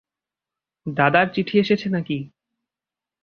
[0.85, 2.17] দাদার চিঠি এসেছে নাকি?